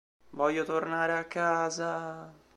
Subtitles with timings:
[0.31, 2.33] Voglio tornare a casa!